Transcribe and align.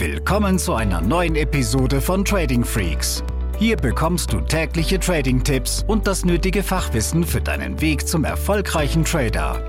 Willkommen 0.00 0.58
zu 0.58 0.72
einer 0.72 1.02
neuen 1.02 1.36
Episode 1.36 2.00
von 2.00 2.24
Trading 2.24 2.64
Freaks. 2.64 3.22
Hier 3.58 3.76
bekommst 3.76 4.32
du 4.32 4.40
tägliche 4.40 4.98
Trading-Tipps 4.98 5.84
und 5.86 6.06
das 6.06 6.24
nötige 6.24 6.62
Fachwissen 6.62 7.22
für 7.22 7.42
deinen 7.42 7.82
Weg 7.82 8.08
zum 8.08 8.24
erfolgreichen 8.24 9.04
Trader. 9.04 9.62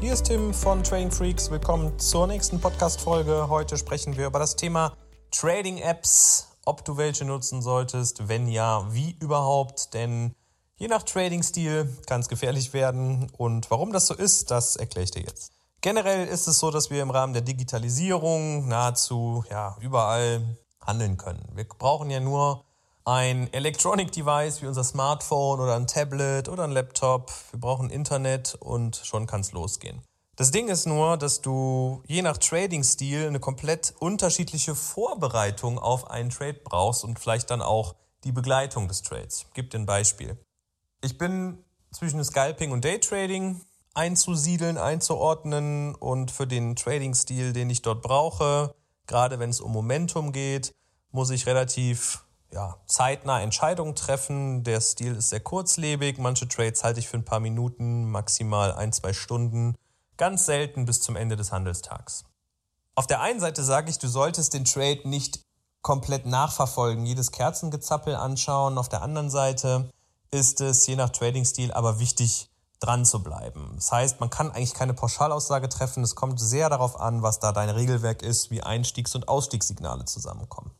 Hier 0.00 0.14
ist 0.14 0.24
Tim 0.24 0.54
von 0.54 0.82
Trading 0.82 1.10
Freaks. 1.10 1.50
Willkommen 1.50 1.98
zur 1.98 2.26
nächsten 2.26 2.58
Podcast-Folge. 2.58 3.50
Heute 3.50 3.76
sprechen 3.76 4.16
wir 4.16 4.28
über 4.28 4.38
das 4.38 4.56
Thema 4.56 4.96
Trading-Apps, 5.30 6.56
ob 6.64 6.86
du 6.86 6.96
welche 6.96 7.26
nutzen 7.26 7.60
solltest, 7.60 8.28
wenn 8.28 8.48
ja, 8.48 8.86
wie 8.94 9.14
überhaupt, 9.20 9.92
denn 9.92 10.34
je 10.76 10.88
nach 10.88 11.02
Trading-Stil 11.02 11.94
kann 12.06 12.22
es 12.22 12.30
gefährlich 12.30 12.72
werden 12.72 13.30
und 13.36 13.70
warum 13.70 13.92
das 13.92 14.06
so 14.06 14.14
ist, 14.14 14.50
das 14.50 14.76
erkläre 14.76 15.04
ich 15.04 15.10
dir 15.10 15.20
jetzt. 15.24 15.53
Generell 15.84 16.26
ist 16.28 16.46
es 16.46 16.60
so, 16.60 16.70
dass 16.70 16.88
wir 16.88 17.02
im 17.02 17.10
Rahmen 17.10 17.34
der 17.34 17.42
Digitalisierung 17.42 18.66
nahezu 18.68 19.44
ja, 19.50 19.76
überall 19.82 20.56
handeln 20.80 21.18
können. 21.18 21.46
Wir 21.52 21.64
brauchen 21.64 22.08
ja 22.08 22.20
nur 22.20 22.64
ein 23.04 23.52
Electronic 23.52 24.10
Device 24.10 24.62
wie 24.62 24.66
unser 24.66 24.82
Smartphone 24.82 25.60
oder 25.60 25.76
ein 25.76 25.86
Tablet 25.86 26.48
oder 26.48 26.64
ein 26.64 26.70
Laptop. 26.70 27.30
Wir 27.50 27.60
brauchen 27.60 27.90
Internet 27.90 28.56
und 28.60 28.96
schon 28.96 29.26
kann 29.26 29.42
es 29.42 29.52
losgehen. 29.52 30.00
Das 30.36 30.50
Ding 30.50 30.68
ist 30.68 30.86
nur, 30.86 31.18
dass 31.18 31.42
du 31.42 32.02
je 32.06 32.22
nach 32.22 32.38
Trading-Stil 32.38 33.26
eine 33.26 33.38
komplett 33.38 33.92
unterschiedliche 33.98 34.74
Vorbereitung 34.74 35.78
auf 35.78 36.10
einen 36.10 36.30
Trade 36.30 36.60
brauchst 36.64 37.04
und 37.04 37.18
vielleicht 37.18 37.50
dann 37.50 37.60
auch 37.60 37.94
die 38.24 38.32
Begleitung 38.32 38.88
des 38.88 39.02
Trades. 39.02 39.44
Ich 39.48 39.52
gebe 39.52 39.68
dir 39.68 39.80
ein 39.80 39.86
Beispiel. 39.86 40.38
Ich 41.02 41.18
bin 41.18 41.62
zwischen 41.92 42.24
Scalping 42.24 42.72
und 42.72 42.86
Daytrading 42.86 43.60
einzusiedeln, 43.94 44.76
einzuordnen 44.76 45.94
und 45.94 46.30
für 46.30 46.46
den 46.46 46.76
Trading-Stil, 46.76 47.52
den 47.52 47.70
ich 47.70 47.82
dort 47.82 48.02
brauche, 48.02 48.74
gerade 49.06 49.38
wenn 49.38 49.50
es 49.50 49.60
um 49.60 49.72
Momentum 49.72 50.32
geht, 50.32 50.74
muss 51.10 51.30
ich 51.30 51.46
relativ 51.46 52.24
ja, 52.52 52.76
zeitnah 52.86 53.40
Entscheidungen 53.40 53.94
treffen. 53.94 54.62
Der 54.64 54.80
Stil 54.80 55.16
ist 55.16 55.30
sehr 55.30 55.40
kurzlebig. 55.40 56.18
Manche 56.18 56.48
Trades 56.48 56.84
halte 56.84 57.00
ich 57.00 57.08
für 57.08 57.16
ein 57.16 57.24
paar 57.24 57.40
Minuten, 57.40 58.10
maximal 58.10 58.72
ein, 58.72 58.92
zwei 58.92 59.12
Stunden. 59.12 59.74
Ganz 60.16 60.46
selten 60.46 60.84
bis 60.84 61.00
zum 61.00 61.16
Ende 61.16 61.36
des 61.36 61.50
Handelstags. 61.50 62.24
Auf 62.94 63.08
der 63.08 63.20
einen 63.20 63.40
Seite 63.40 63.64
sage 63.64 63.90
ich, 63.90 63.98
du 63.98 64.06
solltest 64.06 64.54
den 64.54 64.64
Trade 64.64 65.00
nicht 65.08 65.40
komplett 65.82 66.26
nachverfolgen, 66.26 67.04
jedes 67.04 67.32
Kerzengezappel 67.32 68.14
anschauen. 68.14 68.78
Auf 68.78 68.88
der 68.88 69.02
anderen 69.02 69.30
Seite 69.30 69.90
ist 70.30 70.60
es 70.60 70.86
je 70.86 70.96
nach 70.96 71.10
Trading-Stil 71.10 71.72
aber 71.72 71.98
wichtig, 71.98 72.48
dran 72.84 73.04
zu 73.04 73.22
bleiben. 73.22 73.72
Das 73.76 73.90
heißt, 73.92 74.20
man 74.20 74.30
kann 74.30 74.50
eigentlich 74.50 74.74
keine 74.74 74.94
Pauschalaussage 74.94 75.68
treffen. 75.68 76.02
Es 76.02 76.14
kommt 76.14 76.38
sehr 76.40 76.68
darauf 76.68 77.00
an, 77.00 77.22
was 77.22 77.40
da 77.40 77.52
dein 77.52 77.70
Regelwerk 77.70 78.22
ist, 78.22 78.50
wie 78.50 78.62
Einstiegs- 78.62 79.14
und 79.14 79.28
Ausstiegssignale 79.28 80.04
zusammenkommen. 80.04 80.72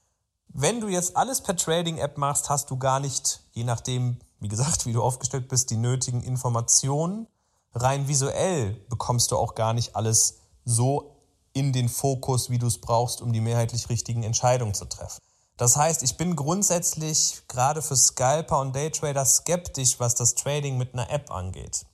Wenn 0.48 0.80
du 0.80 0.88
jetzt 0.88 1.16
alles 1.16 1.40
per 1.40 1.56
Trading-App 1.56 2.18
machst, 2.18 2.48
hast 2.50 2.70
du 2.70 2.76
gar 2.76 3.00
nicht, 3.00 3.40
je 3.52 3.64
nachdem, 3.64 4.20
wie 4.38 4.48
gesagt, 4.48 4.86
wie 4.86 4.92
du 4.92 5.02
aufgestellt 5.02 5.48
bist, 5.48 5.70
die 5.70 5.76
nötigen 5.76 6.22
Informationen. 6.22 7.26
Rein 7.74 8.06
visuell 8.06 8.74
bekommst 8.88 9.32
du 9.32 9.36
auch 9.36 9.54
gar 9.54 9.72
nicht 9.72 9.96
alles 9.96 10.38
so 10.64 11.16
in 11.54 11.72
den 11.72 11.88
Fokus, 11.88 12.50
wie 12.50 12.58
du 12.58 12.66
es 12.66 12.80
brauchst, 12.80 13.20
um 13.20 13.32
die 13.32 13.40
mehrheitlich 13.40 13.88
richtigen 13.88 14.22
Entscheidungen 14.22 14.74
zu 14.74 14.84
treffen. 14.84 15.20
Das 15.56 15.76
heißt, 15.76 16.02
ich 16.02 16.16
bin 16.16 16.34
grundsätzlich 16.34 17.42
gerade 17.48 17.80
für 17.80 17.96
Scalper 17.96 18.60
und 18.60 18.74
Daytrader 18.74 19.24
skeptisch, 19.24 20.00
was 20.00 20.14
das 20.16 20.34
Trading 20.34 20.78
mit 20.78 20.94
einer 20.94 21.10
App 21.10 21.30
angeht. 21.30 21.86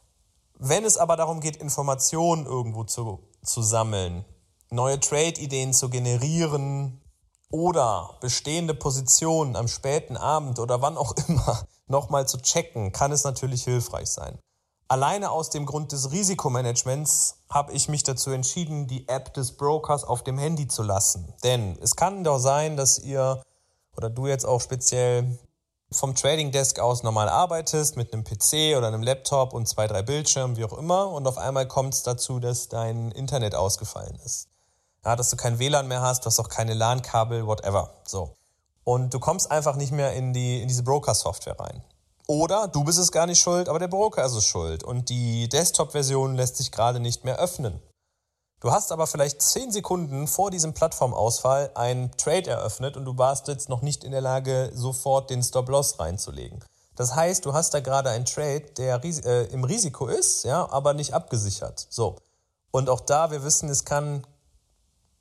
Wenn 0.62 0.84
es 0.84 0.98
aber 0.98 1.16
darum 1.16 1.40
geht, 1.40 1.56
Informationen 1.56 2.44
irgendwo 2.44 2.84
zu, 2.84 3.26
zu 3.42 3.62
sammeln, 3.62 4.26
neue 4.68 5.00
Trade-Ideen 5.00 5.72
zu 5.72 5.88
generieren 5.88 7.00
oder 7.50 8.18
bestehende 8.20 8.74
Positionen 8.74 9.56
am 9.56 9.68
späten 9.68 10.18
Abend 10.18 10.58
oder 10.58 10.82
wann 10.82 10.98
auch 10.98 11.14
immer 11.28 11.66
nochmal 11.86 12.28
zu 12.28 12.36
checken, 12.42 12.92
kann 12.92 13.10
es 13.10 13.24
natürlich 13.24 13.64
hilfreich 13.64 14.10
sein. 14.10 14.38
Alleine 14.86 15.30
aus 15.30 15.48
dem 15.48 15.64
Grund 15.64 15.92
des 15.92 16.12
Risikomanagements 16.12 17.38
habe 17.48 17.72
ich 17.72 17.88
mich 17.88 18.02
dazu 18.02 18.30
entschieden, 18.30 18.86
die 18.86 19.08
App 19.08 19.32
des 19.32 19.56
Brokers 19.56 20.04
auf 20.04 20.22
dem 20.24 20.36
Handy 20.36 20.68
zu 20.68 20.82
lassen. 20.82 21.32
Denn 21.42 21.78
es 21.80 21.96
kann 21.96 22.22
doch 22.22 22.38
sein, 22.38 22.76
dass 22.76 22.98
ihr 22.98 23.42
oder 23.96 24.10
du 24.10 24.26
jetzt 24.26 24.44
auch 24.44 24.60
speziell 24.60 25.38
vom 25.92 26.14
Trading 26.14 26.52
Desk 26.52 26.78
aus 26.78 27.02
normal 27.02 27.28
arbeitest 27.28 27.96
mit 27.96 28.12
einem 28.12 28.22
PC 28.22 28.76
oder 28.76 28.86
einem 28.86 29.02
Laptop 29.02 29.52
und 29.52 29.66
zwei, 29.66 29.86
drei 29.86 30.02
Bildschirmen, 30.02 30.56
wie 30.56 30.64
auch 30.64 30.76
immer, 30.76 31.08
und 31.08 31.26
auf 31.26 31.36
einmal 31.36 31.66
kommt 31.66 31.94
es 31.94 32.02
dazu, 32.02 32.38
dass 32.38 32.68
dein 32.68 33.10
Internet 33.10 33.54
ausgefallen 33.54 34.18
ist. 34.24 34.48
Ja, 35.04 35.16
dass 35.16 35.30
du 35.30 35.36
kein 35.36 35.58
WLAN 35.58 35.88
mehr 35.88 36.02
hast, 36.02 36.24
du 36.24 36.26
hast 36.26 36.38
auch 36.38 36.48
keine 36.48 36.74
LAN-Kabel, 36.74 37.46
whatever. 37.46 37.90
So. 38.04 38.34
Und 38.84 39.12
du 39.14 39.18
kommst 39.18 39.50
einfach 39.50 39.76
nicht 39.76 39.92
mehr 39.92 40.12
in, 40.12 40.32
die, 40.32 40.62
in 40.62 40.68
diese 40.68 40.82
Broker-Software 40.82 41.58
rein. 41.58 41.82
Oder 42.26 42.68
du 42.68 42.84
bist 42.84 42.98
es 42.98 43.10
gar 43.10 43.26
nicht 43.26 43.40
schuld, 43.40 43.68
aber 43.68 43.80
der 43.80 43.88
Broker 43.88 44.24
ist 44.24 44.34
es 44.34 44.44
schuld. 44.44 44.84
Und 44.84 45.08
die 45.08 45.48
Desktop-Version 45.48 46.36
lässt 46.36 46.58
sich 46.58 46.70
gerade 46.70 47.00
nicht 47.00 47.24
mehr 47.24 47.38
öffnen. 47.38 47.82
Du 48.60 48.70
hast 48.70 48.92
aber 48.92 49.06
vielleicht 49.06 49.40
zehn 49.40 49.72
Sekunden 49.72 50.26
vor 50.26 50.50
diesem 50.50 50.74
Plattformausfall 50.74 51.70
einen 51.74 52.14
Trade 52.18 52.50
eröffnet 52.50 52.98
und 52.98 53.06
du 53.06 53.16
warst 53.16 53.48
jetzt 53.48 53.70
noch 53.70 53.80
nicht 53.80 54.04
in 54.04 54.12
der 54.12 54.20
Lage, 54.20 54.70
sofort 54.74 55.30
den 55.30 55.42
Stop-Loss 55.42 55.98
reinzulegen. 55.98 56.62
Das 56.94 57.14
heißt, 57.14 57.46
du 57.46 57.54
hast 57.54 57.72
da 57.72 57.80
gerade 57.80 58.10
einen 58.10 58.26
Trade, 58.26 58.66
der 58.76 59.02
äh, 59.02 59.44
im 59.46 59.64
Risiko 59.64 60.08
ist, 60.08 60.44
ja, 60.44 60.70
aber 60.70 60.92
nicht 60.92 61.14
abgesichert. 61.14 61.86
So. 61.88 62.16
Und 62.70 62.90
auch 62.90 63.00
da, 63.00 63.30
wir 63.30 63.42
wissen, 63.42 63.70
es 63.70 63.86
kann 63.86 64.26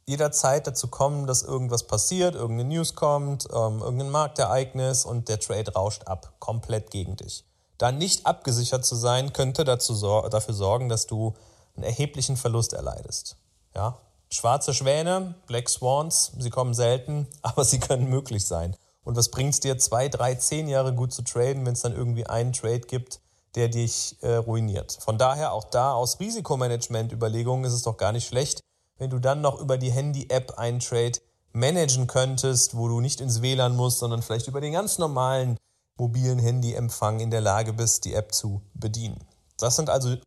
jederzeit 0.05 0.67
dazu 0.67 0.89
kommen, 0.89 1.25
dass 1.25 1.41
irgendwas 1.41 1.83
passiert, 1.83 2.35
irgendeine 2.35 2.67
News 2.67 2.95
kommt, 2.95 3.45
ähm, 3.53 3.79
irgendein 3.79 4.09
Marktereignis 4.09 5.05
und 5.05 5.29
der 5.29 5.39
Trade 5.39 5.71
rauscht 5.73 6.07
ab, 6.07 6.33
komplett 6.39 6.91
gegen 6.91 7.15
dich. 7.15 7.45
Da 7.77 7.93
nicht 7.93 8.25
abgesichert 8.25 8.83
zu 8.83 8.95
sein, 8.95 9.31
könnte 9.31 9.63
dazu 9.63 9.93
sor 9.93 10.29
dafür 10.29 10.53
sorgen, 10.53 10.89
dass 10.89 11.07
du 11.07 11.33
einen 11.79 11.89
erheblichen 11.89 12.37
Verlust 12.37 12.73
erleidest. 12.73 13.37
Ja? 13.73 13.97
Schwarze 14.29 14.73
Schwäne, 14.73 15.35
Black 15.47 15.69
Swans, 15.69 16.33
sie 16.37 16.49
kommen 16.49 16.73
selten, 16.73 17.27
aber 17.41 17.65
sie 17.65 17.79
können 17.79 18.09
möglich 18.09 18.45
sein. 18.45 18.75
Und 19.03 19.15
was 19.15 19.29
bringt 19.29 19.53
es 19.53 19.59
dir, 19.59 19.77
zwei, 19.77 20.09
drei, 20.09 20.35
zehn 20.35 20.67
Jahre 20.67 20.93
gut 20.93 21.13
zu 21.13 21.23
traden, 21.23 21.65
wenn 21.65 21.73
es 21.73 21.81
dann 21.81 21.95
irgendwie 21.95 22.27
einen 22.27 22.53
Trade 22.53 22.81
gibt, 22.81 23.21
der 23.55 23.69
dich 23.69 24.17
äh, 24.21 24.35
ruiniert? 24.35 24.97
Von 25.01 25.17
daher 25.17 25.53
auch 25.53 25.63
da 25.63 25.93
aus 25.93 26.19
Risikomanagement-Überlegungen 26.19 27.63
ist 27.63 27.73
es 27.73 27.81
doch 27.81 27.97
gar 27.97 28.11
nicht 28.11 28.27
schlecht, 28.27 28.61
wenn 28.97 29.09
du 29.09 29.19
dann 29.19 29.41
noch 29.41 29.59
über 29.59 29.77
die 29.77 29.91
Handy-App 29.91 30.59
einen 30.59 30.79
Trade 30.79 31.19
managen 31.53 32.05
könntest, 32.05 32.75
wo 32.75 32.87
du 32.87 32.99
nicht 32.99 33.21
ins 33.21 33.41
WLAN 33.41 33.75
musst, 33.75 33.99
sondern 33.99 34.21
vielleicht 34.21 34.47
über 34.47 34.61
den 34.61 34.73
ganz 34.73 34.99
normalen 34.99 35.57
mobilen 35.97 36.37
Handyempfang 36.37 37.19
in 37.19 37.31
der 37.31 37.41
Lage 37.41 37.73
bist, 37.73 38.05
die 38.05 38.13
App 38.13 38.33
zu 38.33 38.61
bedienen. 38.73 39.19
Das 39.57 39.75
sind 39.75 39.89
also 39.89 40.17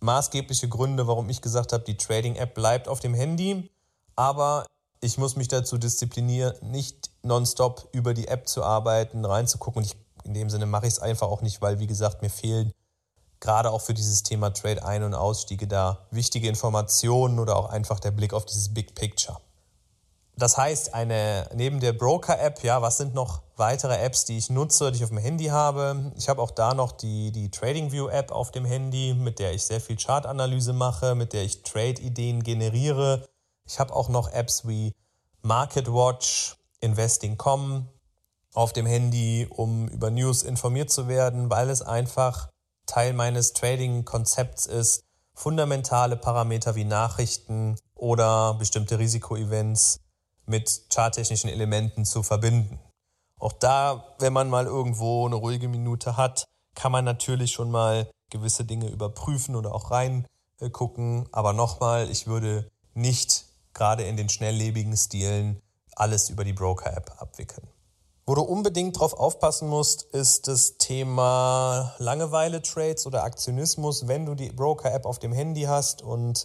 maßgebliche 0.00 0.68
Gründe, 0.68 1.06
warum 1.06 1.28
ich 1.28 1.42
gesagt 1.42 1.72
habe, 1.72 1.84
die 1.84 1.96
Trading-App 1.96 2.54
bleibt 2.54 2.88
auf 2.88 3.00
dem 3.00 3.14
Handy, 3.14 3.70
aber 4.14 4.66
ich 5.00 5.18
muss 5.18 5.36
mich 5.36 5.48
dazu 5.48 5.78
disziplinieren, 5.78 6.54
nicht 6.62 7.10
nonstop 7.22 7.88
über 7.92 8.14
die 8.14 8.28
App 8.28 8.48
zu 8.48 8.64
arbeiten, 8.64 9.24
reinzugucken. 9.24 9.82
Und 9.82 9.86
ich, 9.86 9.96
in 10.24 10.34
dem 10.34 10.50
Sinne 10.50 10.66
mache 10.66 10.86
ich 10.86 10.94
es 10.94 10.98
einfach 10.98 11.28
auch 11.28 11.42
nicht, 11.42 11.60
weil, 11.62 11.78
wie 11.78 11.86
gesagt, 11.86 12.22
mir 12.22 12.30
fehlen 12.30 12.72
gerade 13.40 13.70
auch 13.70 13.82
für 13.82 13.94
dieses 13.94 14.22
Thema 14.22 14.50
Trade 14.50 14.84
Ein- 14.84 15.02
und 15.02 15.14
Ausstiege 15.14 15.66
da 15.66 16.06
wichtige 16.10 16.48
Informationen 16.48 17.38
oder 17.38 17.56
auch 17.56 17.68
einfach 17.68 18.00
der 18.00 18.10
Blick 18.10 18.32
auf 18.32 18.46
dieses 18.46 18.72
Big 18.72 18.94
Picture. 18.94 19.38
Das 20.38 20.58
heißt, 20.58 20.92
eine, 20.92 21.48
neben 21.54 21.80
der 21.80 21.94
Broker-App, 21.94 22.62
ja, 22.62 22.82
was 22.82 22.98
sind 22.98 23.14
noch 23.14 23.40
weitere 23.56 23.96
Apps, 23.96 24.26
die 24.26 24.36
ich 24.36 24.50
nutze, 24.50 24.92
die 24.92 24.98
ich 24.98 25.04
auf 25.04 25.08
dem 25.08 25.18
Handy 25.18 25.46
habe? 25.46 26.12
Ich 26.14 26.28
habe 26.28 26.42
auch 26.42 26.50
da 26.50 26.74
noch 26.74 26.92
die, 26.92 27.32
die 27.32 27.50
TradingView-App 27.50 28.30
auf 28.32 28.50
dem 28.50 28.66
Handy, 28.66 29.14
mit 29.14 29.38
der 29.38 29.54
ich 29.54 29.62
sehr 29.62 29.80
viel 29.80 29.96
Chartanalyse 29.96 30.74
mache, 30.74 31.14
mit 31.14 31.32
der 31.32 31.42
ich 31.42 31.62
Trade-Ideen 31.62 32.42
generiere. 32.42 33.26
Ich 33.66 33.80
habe 33.80 33.96
auch 33.96 34.10
noch 34.10 34.30
Apps 34.30 34.68
wie 34.68 34.92
MarketWatch, 35.40 36.56
Investing.com 36.80 37.88
auf 38.52 38.74
dem 38.74 38.84
Handy, 38.84 39.46
um 39.48 39.88
über 39.88 40.10
News 40.10 40.42
informiert 40.42 40.90
zu 40.90 41.08
werden, 41.08 41.48
weil 41.48 41.70
es 41.70 41.80
einfach 41.80 42.50
Teil 42.84 43.14
meines 43.14 43.54
Trading-Konzepts 43.54 44.66
ist, 44.66 45.04
fundamentale 45.32 46.16
Parameter 46.16 46.74
wie 46.74 46.84
Nachrichten 46.84 47.76
oder 47.94 48.54
bestimmte 48.54 48.98
Risikoevents 48.98 50.00
mit 50.46 50.86
charttechnischen 50.92 51.50
Elementen 51.50 52.04
zu 52.04 52.22
verbinden. 52.22 52.78
Auch 53.38 53.52
da, 53.52 54.16
wenn 54.18 54.32
man 54.32 54.48
mal 54.48 54.66
irgendwo 54.66 55.26
eine 55.26 55.36
ruhige 55.36 55.68
Minute 55.68 56.16
hat, 56.16 56.46
kann 56.74 56.92
man 56.92 57.04
natürlich 57.04 57.52
schon 57.52 57.70
mal 57.70 58.08
gewisse 58.30 58.64
Dinge 58.64 58.88
überprüfen 58.88 59.56
oder 59.56 59.74
auch 59.74 59.90
reingucken. 59.90 61.28
Aber 61.32 61.52
nochmal, 61.52 62.10
ich 62.10 62.26
würde 62.26 62.70
nicht 62.94 63.44
gerade 63.74 64.04
in 64.04 64.16
den 64.16 64.28
schnelllebigen 64.28 64.96
Stilen 64.96 65.60
alles 65.94 66.30
über 66.30 66.44
die 66.44 66.52
Broker-App 66.52 67.20
abwickeln. 67.20 67.68
Wo 68.26 68.34
du 68.34 68.42
unbedingt 68.42 68.98
drauf 68.98 69.14
aufpassen 69.14 69.68
musst, 69.68 70.02
ist 70.02 70.48
das 70.48 70.78
Thema 70.78 71.94
Langeweile-Trades 71.98 73.06
oder 73.06 73.22
Aktionismus, 73.22 74.08
wenn 74.08 74.26
du 74.26 74.34
die 74.34 74.50
Broker-App 74.50 75.06
auf 75.06 75.20
dem 75.20 75.32
Handy 75.32 75.62
hast 75.62 76.02
und 76.02 76.44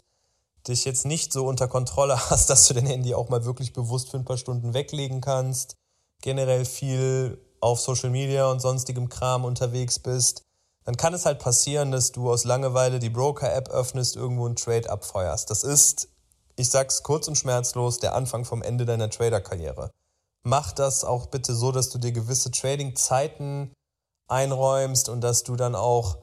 dich 0.68 0.86
jetzt 0.86 1.06
nicht 1.06 1.34
so 1.34 1.46
unter 1.46 1.68
Kontrolle 1.68 2.18
hast, 2.30 2.50
dass 2.50 2.68
du 2.68 2.74
dein 2.74 2.86
Handy 2.86 3.13
auch 3.13 3.30
mal 3.30 3.46
wirklich 3.46 3.74
bewusst 3.74 4.10
für 4.10 4.18
ein 4.18 4.25
paar 4.25 4.38
Stunden 4.38 4.74
weglegen 4.74 5.22
kannst, 5.22 5.75
generell 6.22 6.66
viel 6.66 7.40
auf 7.60 7.80
Social 7.80 8.10
Media 8.10 8.50
und 8.50 8.60
sonstigem 8.60 9.10
Kram 9.10 9.46
unterwegs 9.46 10.00
bist, 10.00 10.44
dann 10.84 10.98
kann 10.98 11.13
es 11.13 11.25
halt 11.25 11.40
passieren, 11.40 11.92
dass 11.92 12.12
du 12.12 12.31
aus 12.31 12.44
Langeweile 12.44 13.00
die 13.00 13.10
Broker-App 13.10 13.69
öffnest, 13.69 14.16
irgendwo 14.16 14.46
einen 14.48 14.56
Trade 14.56 14.90
abfeuerst. 14.90 15.50
Das 15.50 15.63
ist, 15.63 16.10
ich 16.56 16.69
sag's 16.69 17.04
kurz 17.04 17.28
und 17.28 17.38
schmerzlos, 17.38 18.00
der 18.00 18.16
Anfang 18.16 18.46
vom 18.46 18.63
Ende 18.63 18.86
deiner 18.86 19.10
Trader-Karriere. 19.10 19.92
Mach 20.44 20.72
das 20.72 21.04
auch 21.04 21.28
bitte 21.28 21.54
so, 21.54 21.72
dass 21.72 21.90
du 21.90 22.00
dir 22.00 22.12
gewisse 22.12 22.50
Trading-Zeiten 22.50 23.72
einräumst 24.28 25.08
und 25.08 25.22
dass 25.22 25.44
du 25.44 25.56
dann 25.56 25.75
auch 25.75 26.18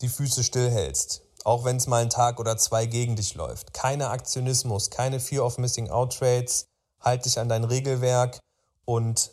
die 0.00 0.08
Füße 0.08 0.42
stillhältst. 0.42 1.22
Auch 1.44 1.64
wenn 1.64 1.76
es 1.76 1.86
mal 1.86 2.02
einen 2.02 2.10
Tag 2.10 2.38
oder 2.38 2.56
zwei 2.56 2.86
gegen 2.86 3.16
dich 3.16 3.34
läuft. 3.34 3.72
Keine 3.72 4.10
Aktionismus, 4.10 4.90
keine 4.90 5.20
Fear 5.20 5.44
of 5.44 5.58
Missing 5.58 5.90
Out 5.90 6.18
Trades. 6.18 6.66
Halt 7.00 7.24
dich 7.24 7.38
an 7.38 7.48
dein 7.48 7.64
Regelwerk 7.64 8.40
und 8.84 9.30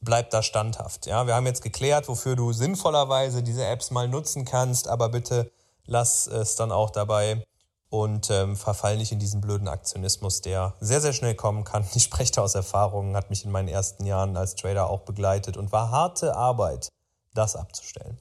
bleib 0.00 0.30
da 0.30 0.42
standhaft. 0.42 1.06
Ja, 1.06 1.26
wir 1.26 1.34
haben 1.34 1.46
jetzt 1.46 1.62
geklärt, 1.62 2.08
wofür 2.08 2.36
du 2.36 2.52
sinnvollerweise 2.52 3.42
diese 3.42 3.64
Apps 3.64 3.90
mal 3.90 4.08
nutzen 4.08 4.44
kannst, 4.44 4.88
aber 4.88 5.08
bitte 5.08 5.50
lass 5.86 6.26
es 6.26 6.56
dann 6.56 6.72
auch 6.72 6.90
dabei 6.90 7.44
und 7.90 8.28
ähm, 8.30 8.56
verfall 8.56 8.96
nicht 8.96 9.12
in 9.12 9.18
diesen 9.18 9.40
blöden 9.40 9.68
Aktionismus, 9.68 10.40
der 10.40 10.74
sehr, 10.80 11.00
sehr 11.00 11.12
schnell 11.12 11.34
kommen 11.34 11.64
kann. 11.64 11.86
Ich 11.94 12.02
spreche 12.02 12.32
da 12.32 12.42
aus 12.42 12.54
Erfahrung, 12.54 13.14
hat 13.16 13.30
mich 13.30 13.44
in 13.44 13.50
meinen 13.50 13.68
ersten 13.68 14.04
Jahren 14.04 14.36
als 14.36 14.56
Trader 14.56 14.90
auch 14.90 15.00
begleitet 15.00 15.56
und 15.56 15.72
war 15.72 15.90
harte 15.90 16.34
Arbeit, 16.34 16.88
das 17.34 17.56
abzustellen. 17.56 18.18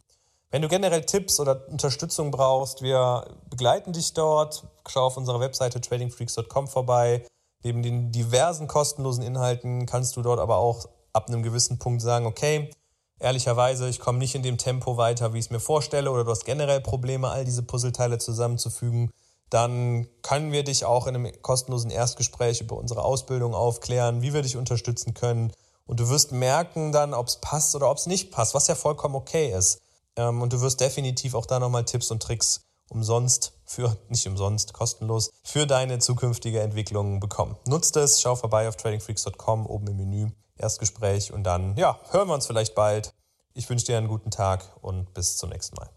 Wenn 0.53 0.61
du 0.61 0.67
generell 0.67 1.03
Tipps 1.03 1.39
oder 1.39 1.67
Unterstützung 1.67 2.29
brauchst, 2.29 2.83
wir 2.83 3.25
begleiten 3.49 3.91
dich 3.91 4.13
dort. 4.13 4.63
Schau 4.87 5.07
auf 5.07 5.17
unserer 5.17 5.39
Webseite 5.39 5.81
tradingfreaks.com 5.81 6.67
vorbei. 6.67 7.25
Neben 7.63 7.81
den 7.81 8.11
diversen 8.11 8.67
kostenlosen 8.67 9.23
Inhalten 9.23 9.87
kannst 9.87 10.15
du 10.15 10.21
dort 10.21 10.39
aber 10.39 10.57
auch 10.57 10.85
ab 11.11 11.27
einem 11.27 11.41
gewissen 11.41 11.79
Punkt 11.79 12.03
sagen, 12.03 12.27
okay, 12.27 12.69
ehrlicherweise, 13.17 13.89
ich 13.89 13.99
komme 13.99 14.19
nicht 14.19 14.35
in 14.35 14.43
dem 14.43 14.59
Tempo 14.59 14.95
weiter, 14.95 15.33
wie 15.33 15.39
ich 15.39 15.45
es 15.45 15.49
mir 15.49 15.59
vorstelle, 15.59 16.11
oder 16.11 16.23
du 16.23 16.29
hast 16.29 16.45
generell 16.45 16.81
Probleme, 16.81 17.29
all 17.29 17.45
diese 17.45 17.63
Puzzleteile 17.63 18.19
zusammenzufügen, 18.19 19.09
dann 19.49 20.07
können 20.21 20.51
wir 20.51 20.63
dich 20.63 20.85
auch 20.85 21.07
in 21.07 21.15
einem 21.15 21.41
kostenlosen 21.41 21.89
Erstgespräch 21.89 22.61
über 22.61 22.77
unsere 22.77 23.03
Ausbildung 23.03 23.55
aufklären, 23.55 24.21
wie 24.21 24.35
wir 24.35 24.43
dich 24.43 24.55
unterstützen 24.55 25.15
können. 25.15 25.51
Und 25.87 25.99
du 25.99 26.09
wirst 26.09 26.31
merken 26.31 26.91
dann, 26.91 27.15
ob 27.15 27.27
es 27.27 27.37
passt 27.37 27.75
oder 27.75 27.89
ob 27.89 27.97
es 27.97 28.05
nicht 28.05 28.29
passt, 28.29 28.53
was 28.53 28.67
ja 28.67 28.75
vollkommen 28.75 29.15
okay 29.15 29.51
ist. 29.51 29.82
Ähm, 30.17 30.41
und 30.41 30.53
du 30.53 30.61
wirst 30.61 30.79
definitiv 30.79 31.35
auch 31.35 31.45
da 31.45 31.59
nochmal 31.59 31.85
Tipps 31.85 32.11
und 32.11 32.21
Tricks 32.21 32.61
umsonst 32.89 33.53
für, 33.65 33.97
nicht 34.09 34.27
umsonst, 34.27 34.73
kostenlos, 34.73 35.31
für 35.43 35.67
deine 35.67 35.99
zukünftige 35.99 36.61
Entwicklung 36.61 37.19
bekommen. 37.19 37.57
Nutzt 37.65 37.97
es, 37.97 38.21
schau 38.21 38.35
vorbei 38.35 38.67
auf 38.67 38.75
tradingfreaks.com, 38.77 39.65
oben 39.65 39.87
im 39.87 39.97
Menü 39.97 40.29
Erstgespräch 40.57 41.33
und 41.33 41.43
dann, 41.43 41.75
ja, 41.77 41.99
hören 42.11 42.27
wir 42.27 42.35
uns 42.35 42.45
vielleicht 42.45 42.75
bald. 42.75 43.13
Ich 43.55 43.69
wünsche 43.69 43.85
dir 43.85 43.97
einen 43.97 44.07
guten 44.07 44.31
Tag 44.31 44.63
und 44.81 45.13
bis 45.13 45.37
zum 45.37 45.49
nächsten 45.49 45.75
Mal. 45.75 45.89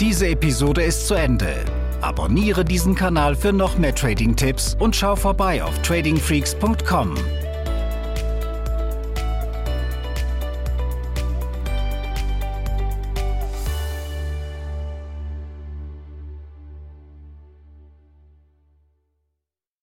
Diese 0.00 0.26
Episode 0.26 0.82
ist 0.82 1.06
zu 1.06 1.14
Ende. 1.14 1.64
Abonniere 2.00 2.64
diesen 2.64 2.96
Kanal 2.96 3.36
für 3.36 3.52
noch 3.52 3.78
mehr 3.78 3.94
Trading-Tipps 3.94 4.76
und 4.80 4.96
schau 4.96 5.14
vorbei 5.14 5.62
auf 5.62 5.78
tradingfreaks.com. 5.82 7.14